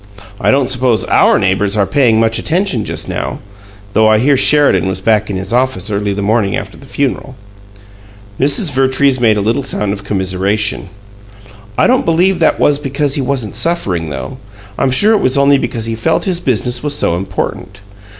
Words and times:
I 0.39 0.49
don't 0.49 0.67
suppose 0.67 1.03
OUR 1.09 1.37
neighbors 1.37 1.77
are 1.77 1.85
paying 1.85 2.19
much 2.19 2.39
attention 2.39 2.85
just 2.85 3.07
now, 3.07 3.37
though 3.93 4.07
I 4.07 4.17
hear 4.17 4.35
Sheridan 4.35 4.87
was 4.87 4.99
back 4.99 5.29
in 5.29 5.35
his 5.35 5.53
office 5.53 5.91
early 5.91 6.11
the 6.11 6.23
morning 6.23 6.55
after 6.55 6.75
the 6.75 6.87
funeral." 6.87 7.35
Mrs. 8.39 8.71
Vertrees 8.71 9.19
made 9.19 9.37
a 9.37 9.41
little 9.41 9.61
sound 9.61 9.93
of 9.93 10.03
commiseration. 10.03 10.89
"I 11.77 11.85
don't 11.85 12.03
believe 12.03 12.39
that 12.39 12.59
was 12.59 12.79
because 12.79 13.13
he 13.13 13.21
wasn't 13.21 13.53
suffering, 13.53 14.09
though. 14.09 14.39
I'm 14.75 14.89
sure 14.89 15.13
it 15.13 15.21
was 15.21 15.37
only 15.37 15.59
because 15.59 15.85
he 15.85 15.93
felt 15.93 16.25
his 16.25 16.39
business 16.39 16.81
was 16.81 16.95
so 16.95 17.15
important. 17.15 17.81